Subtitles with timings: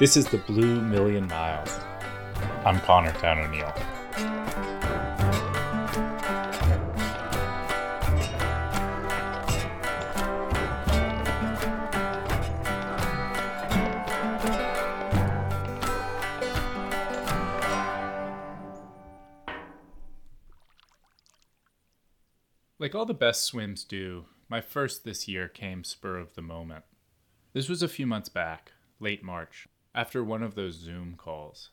[0.00, 1.78] This is the Blue Million Miles.
[2.64, 4.89] I'm Connor Towne O'Neill.
[22.90, 26.84] Like all the best swims do, my first this year came spur of the moment.
[27.52, 31.70] This was a few months back, late March, after one of those Zoom calls.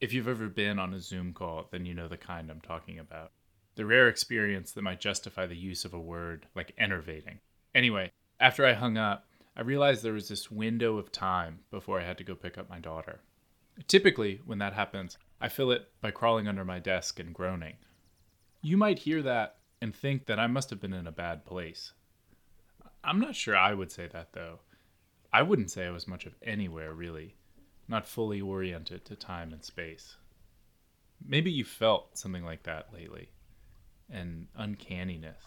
[0.00, 2.98] If you've ever been on a Zoom call, then you know the kind I'm talking
[2.98, 3.32] about.
[3.74, 7.40] The rare experience that might justify the use of a word like enervating.
[7.74, 8.10] Anyway,
[8.40, 9.26] after I hung up,
[9.58, 12.70] I realized there was this window of time before I had to go pick up
[12.70, 13.20] my daughter.
[13.88, 17.74] Typically, when that happens, I fill it by crawling under my desk and groaning.
[18.62, 21.92] You might hear that and think that I must have been in a bad place.
[23.04, 24.60] I'm not sure I would say that, though.
[25.32, 27.36] I wouldn't say I was much of anywhere, really,
[27.88, 30.16] not fully oriented to time and space.
[31.24, 33.30] Maybe you felt something like that lately
[34.08, 35.42] an uncanniness,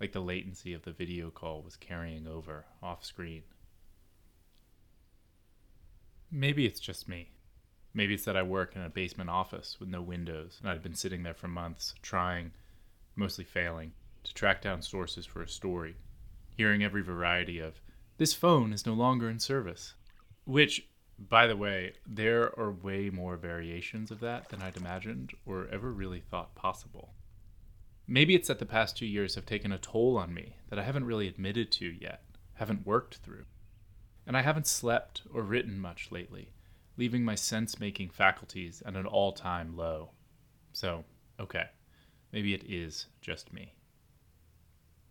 [0.00, 3.42] like the latency of the video call was carrying over off screen.
[6.30, 7.30] Maybe it's just me.
[7.92, 10.94] Maybe it's that I work in a basement office with no windows, and I've been
[10.94, 12.52] sitting there for months trying
[13.20, 13.92] mostly failing,
[14.24, 15.94] to track down sources for a story,
[16.56, 17.80] hearing every variety of,
[18.18, 19.94] this phone is no longer in service.
[20.44, 25.68] Which, by the way, there are way more variations of that than I'd imagined or
[25.70, 27.14] ever really thought possible.
[28.06, 30.82] Maybe it's that the past two years have taken a toll on me that I
[30.82, 33.44] haven't really admitted to yet, haven't worked through.
[34.26, 36.52] And I haven't slept or written much lately,
[36.96, 40.10] leaving my sense making faculties at an all time low.
[40.72, 41.04] So,
[41.38, 41.66] okay.
[42.32, 43.74] Maybe it is just me.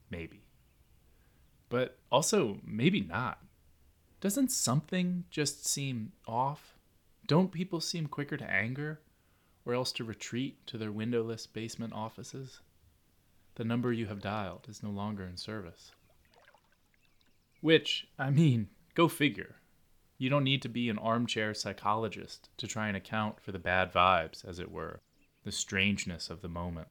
[0.09, 0.43] Maybe.
[1.69, 3.39] But also, maybe not.
[4.21, 6.75] Doesn't something just seem off?
[7.27, 9.01] Don't people seem quicker to anger
[9.65, 12.59] or else to retreat to their windowless basement offices?
[13.55, 15.91] The number you have dialed is no longer in service.
[17.61, 19.57] Which, I mean, go figure.
[20.17, 23.93] You don't need to be an armchair psychologist to try and account for the bad
[23.93, 25.01] vibes, as it were,
[25.43, 26.87] the strangeness of the moment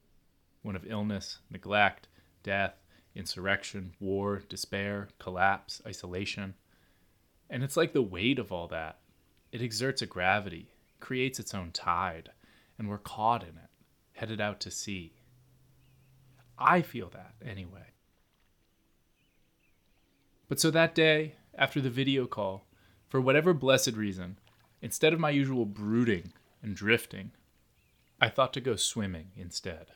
[0.63, 2.09] one of illness, neglect,
[2.43, 2.75] death,
[3.15, 6.55] insurrection, war, despair, collapse, isolation.
[7.51, 8.99] And it's like the weight of all that.
[9.53, 12.31] It exerts a gravity, creates its own tide,
[12.79, 13.71] and we're caught in it,
[14.13, 15.15] headed out to sea.
[16.59, 17.93] I feel that anyway.
[20.49, 22.67] But so that day, after the video call,
[23.09, 24.39] for whatever blessed reason,
[24.83, 26.33] instead of my usual brooding
[26.63, 27.33] and drifting,
[28.21, 29.93] I thought to go swimming instead.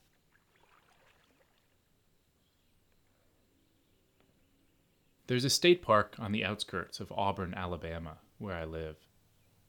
[5.28, 8.96] There's a state park on the outskirts of Auburn, Alabama, where I live.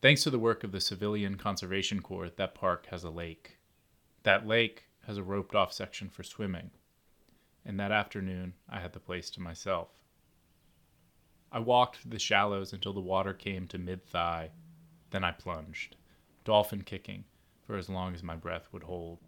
[0.01, 3.59] Thanks to the work of the Civilian Conservation Corps, that park has a lake.
[4.23, 6.71] That lake has a roped off section for swimming.
[7.63, 9.89] And that afternoon, I had the place to myself.
[11.51, 14.49] I walked through the shallows until the water came to mid thigh.
[15.11, 15.95] Then I plunged,
[16.43, 17.25] dolphin kicking,
[17.67, 19.19] for as long as my breath would hold.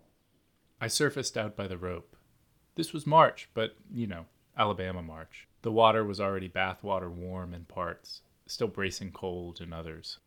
[0.81, 2.16] I surfaced out by the rope.
[2.74, 4.25] This was March, but, you know,
[4.58, 5.47] Alabama March.
[5.66, 10.20] The water was already bathwater warm in parts, still bracing cold in others.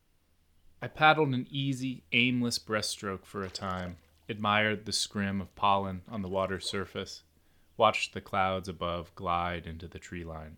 [0.83, 6.23] I paddled an easy, aimless breaststroke for a time, admired the scrim of pollen on
[6.23, 7.23] the water's surface,
[7.77, 10.57] watched the clouds above glide into the tree line.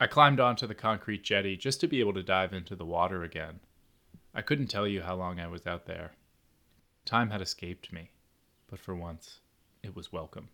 [0.00, 3.22] I climbed onto the concrete jetty just to be able to dive into the water
[3.22, 3.60] again.
[4.34, 6.14] I couldn't tell you how long I was out there.
[7.04, 8.10] Time had escaped me,
[8.66, 9.38] but for once,
[9.80, 10.48] it was welcome.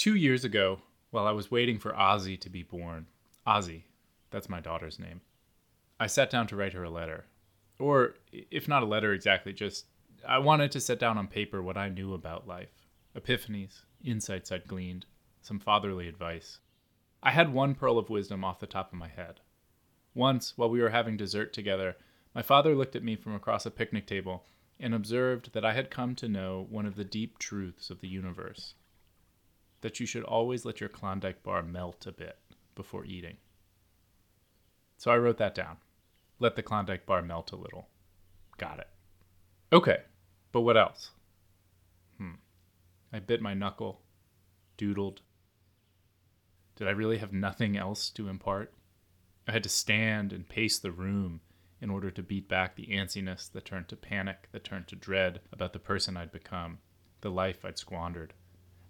[0.00, 0.80] Two years ago,
[1.10, 3.06] while I was waiting for Ozzy to be born,
[3.46, 3.82] Ozzy,
[4.30, 5.20] that's my daughter's name,
[6.00, 7.26] I sat down to write her a letter.
[7.78, 9.84] Or, if not a letter exactly, just
[10.26, 12.70] I wanted to set down on paper what I knew about life
[13.14, 15.04] epiphanies, insights I'd gleaned,
[15.42, 16.60] some fatherly advice.
[17.22, 19.40] I had one pearl of wisdom off the top of my head.
[20.14, 21.98] Once, while we were having dessert together,
[22.34, 24.46] my father looked at me from across a picnic table
[24.78, 28.08] and observed that I had come to know one of the deep truths of the
[28.08, 28.72] universe
[29.80, 32.38] that you should always let your Klondike bar melt a bit
[32.74, 33.36] before eating.
[34.96, 35.78] So I wrote that down.
[36.38, 37.88] Let the Klondike bar melt a little.
[38.58, 38.88] Got it.
[39.72, 39.98] Okay,
[40.52, 41.10] but what else?
[42.18, 42.34] Hmm.
[43.12, 44.02] I bit my knuckle,
[44.76, 45.20] doodled.
[46.76, 48.72] Did I really have nothing else to impart?
[49.46, 51.40] I had to stand and pace the room
[51.80, 55.40] in order to beat back the antsiness that turned to panic, that turned to dread
[55.52, 56.78] about the person I'd become,
[57.20, 58.34] the life I'd squandered.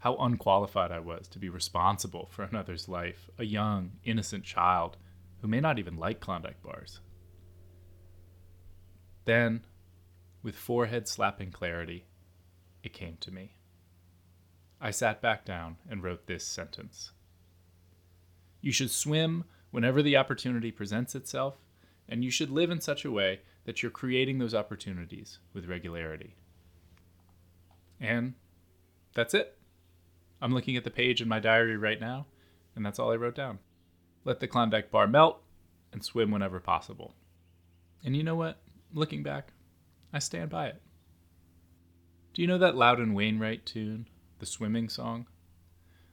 [0.01, 4.97] How unqualified I was to be responsible for another's life, a young, innocent child
[5.41, 7.01] who may not even like Klondike bars.
[9.27, 9.65] Then,
[10.43, 12.07] with forehead slapping clarity,
[12.83, 13.57] it came to me.
[14.81, 17.13] I sat back down and wrote this sentence
[18.63, 21.57] You should swim whenever the opportunity presents itself,
[22.09, 26.37] and you should live in such a way that you're creating those opportunities with regularity.
[28.01, 28.33] And
[29.13, 29.59] that's it.
[30.41, 32.27] I'm looking at the page in my diary right now,
[32.75, 33.59] and that's all I wrote down.
[34.25, 35.43] Let the Klondike bar melt
[35.93, 37.15] and swim whenever possible.
[38.05, 38.59] And you know what?
[38.93, 39.53] Looking back,
[40.13, 40.81] I stand by it.
[42.33, 44.09] Do you know that Loudon Wainwright tune,
[44.39, 45.27] the swimming song?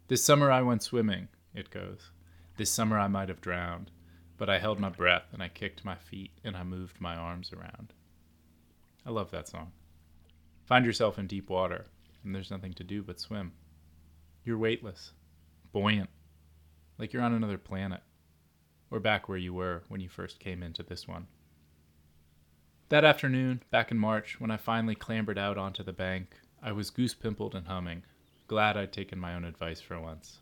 [0.07, 2.11] This summer I went swimming, it goes.
[2.57, 3.91] This summer I might have drowned,
[4.37, 7.53] but I held my breath and I kicked my feet and I moved my arms
[7.53, 7.93] around.
[9.05, 9.71] I love that song.
[10.65, 11.85] Find yourself in deep water
[12.23, 13.53] and there's nothing to do but swim.
[14.47, 15.11] You're weightless,
[15.73, 16.09] buoyant,
[16.97, 17.99] like you're on another planet,
[18.89, 21.27] or back where you were when you first came into this one.
[22.87, 26.91] That afternoon, back in March, when I finally clambered out onto the bank, I was
[26.91, 28.03] goose pimpled and humming,
[28.47, 30.37] glad I'd taken my own advice for once.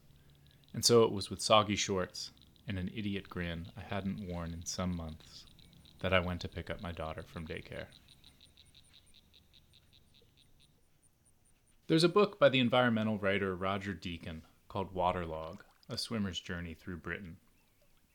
[0.71, 2.29] And so it was with soggy shorts
[2.67, 5.45] and an idiot grin I hadn't worn in some months
[6.01, 7.87] that I went to pick up my daughter from daycare.
[11.87, 16.97] There's a book by the environmental writer Roger Deakin called Waterlog A Swimmer's Journey Through
[16.97, 17.37] Britain.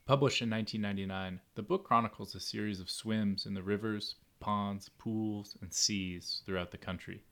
[0.06, 5.56] Published in 1999, the book chronicles a series of swims in the rivers, ponds, pools,
[5.61, 7.22] and seas throughout the country,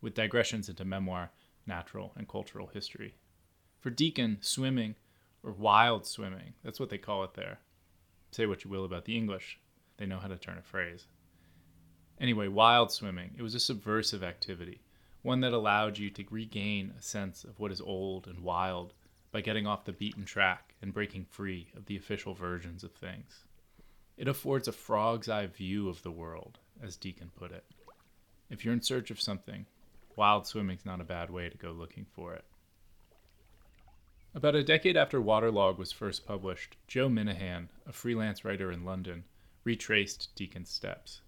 [0.00, 1.30] with digressions into memoir,
[1.68, 3.14] natural, and cultural history.
[3.78, 4.96] For Deakin, swimming,
[5.44, 7.60] or wild swimming, that's what they call it there.
[8.32, 9.60] Say what you will about the English,
[9.98, 11.06] they know how to turn a phrase.
[12.20, 14.80] Anyway, wild swimming, it was a subversive activity,
[15.26, 18.94] one that allowed you to regain a sense of what is old and wild
[19.32, 23.42] by getting off the beaten track and breaking free of the official versions of things.
[24.16, 27.64] It affords a frog's eye view of the world, as Deakin put it.
[28.50, 29.66] If you're in search of something,
[30.14, 32.44] wild swimming's not a bad way to go looking for it.
[34.32, 39.24] About a decade after Waterlog was first published, Joe Minihane, a freelance writer in London,
[39.64, 41.20] retraced Deakin's steps,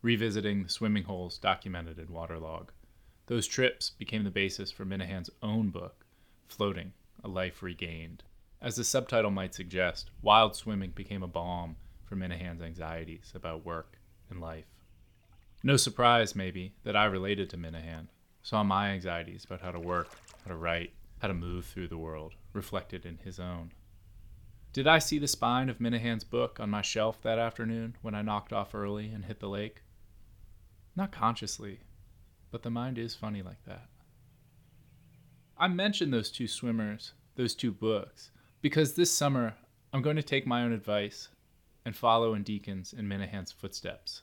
[0.00, 2.72] revisiting the swimming holes documented in Waterlog.
[3.32, 6.04] Those trips became the basis for Minihane's own book,
[6.48, 6.92] Floating
[7.24, 8.24] a life regained.
[8.60, 13.96] As the subtitle might suggest, wild swimming became a balm for Minihane's anxieties about work
[14.28, 14.66] and life.
[15.62, 18.08] No surprise, maybe, that I related to Minihane,
[18.42, 20.10] saw my anxieties about how to work,
[20.44, 23.72] how to write, how to move through the world, reflected in his own.
[24.74, 28.20] Did I see the spine of Minihane's book on my shelf that afternoon when I
[28.20, 29.80] knocked off early and hit the lake?
[30.94, 31.80] Not consciously,
[32.52, 33.88] but the mind is funny like that.
[35.58, 39.54] I mentioned those two swimmers, those two books, because this summer
[39.92, 41.28] I'm going to take my own advice
[41.84, 44.22] and follow in Deakin's and Minihane's footsteps.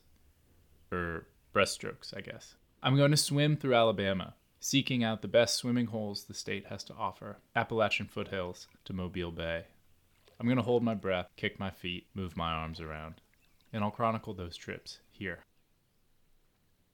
[0.91, 2.55] Or breaststrokes, I guess.
[2.81, 6.83] I'm going to swim through Alabama, seeking out the best swimming holes the state has
[6.85, 9.65] to offer Appalachian foothills to Mobile Bay.
[10.39, 13.15] I'm going to hold my breath, kick my feet, move my arms around,
[13.73, 15.39] and I'll chronicle those trips here.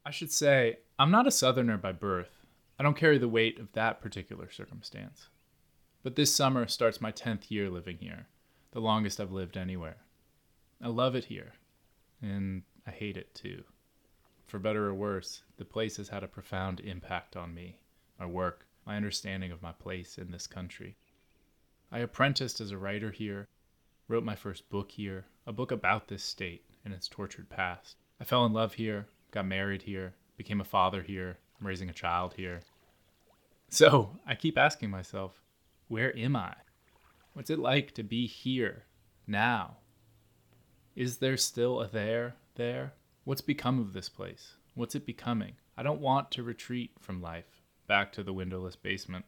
[0.06, 2.46] I should say, I'm not a Southerner by birth,
[2.78, 5.30] I don't carry the weight of that particular circumstance.
[6.04, 8.28] But this summer starts my 10th year living here,
[8.72, 9.98] the longest I've lived anywhere.
[10.80, 11.54] I love it here,
[12.22, 13.64] and I hate it too.
[14.46, 17.80] For better or worse, the place has had a profound impact on me,
[18.20, 20.98] my work, my understanding of my place in this country.
[21.92, 23.48] I apprenticed as a writer here,
[24.08, 27.96] wrote my first book here, a book about this state and its tortured past.
[28.22, 31.94] I fell in love here, got married here, became a father here, I'm raising a
[31.94, 32.62] child here.
[33.70, 35.42] So I keep asking myself,
[35.90, 36.56] where am I?
[37.34, 38.86] What's it like to be here,
[39.28, 39.78] now?
[40.96, 42.94] Is there still a there, there?
[43.26, 44.54] What's become of this place?
[44.74, 45.56] What's it becoming?
[45.78, 49.26] I don't want to retreat from life, back to the windowless basement.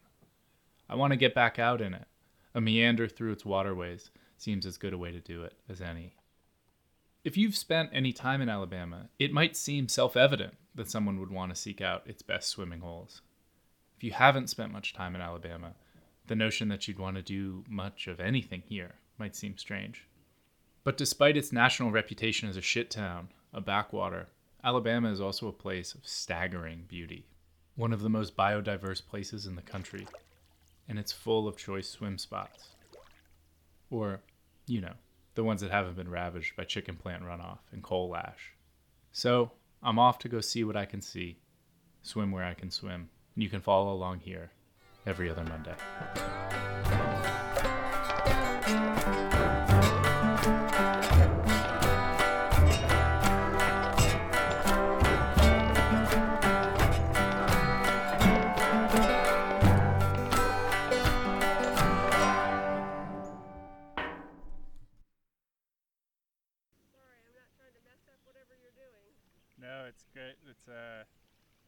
[0.90, 2.08] I want to get back out in it.
[2.56, 6.16] A meander through its waterways seems as good a way to do it as any.
[7.28, 11.30] If you've spent any time in Alabama, it might seem self evident that someone would
[11.30, 13.22] want to seek out its best swimming holes.
[13.98, 15.74] If you haven't spent much time in Alabama,
[16.28, 20.08] the notion that you'd want to do much of anything here might seem strange.
[20.86, 24.30] But despite its national reputation as a shit town, a backwater,
[24.64, 27.26] Alabama is also a place of staggering beauty,
[27.76, 30.08] one of the most biodiverse places in the country,
[30.88, 32.70] and it's full of choice swim spots.
[33.90, 34.22] Or,
[34.66, 34.94] you know,
[35.38, 38.56] the ones that haven't been ravaged by chicken plant runoff and coal ash.
[39.12, 39.52] So
[39.84, 41.38] I'm off to go see what I can see,
[42.02, 44.50] swim where I can swim, and you can follow along here
[45.06, 45.76] every other Monday.
[69.98, 70.38] It's great.
[70.46, 71.02] It's uh,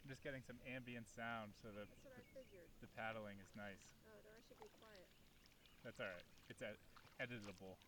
[0.05, 2.69] I'm just getting some ambient sound, so the That's what I figured.
[2.77, 3.81] the paddling is nice.
[4.05, 5.09] Oh, should be quiet.
[5.81, 6.27] That's all right.
[6.45, 6.77] It's ed-
[7.17, 7.81] editable.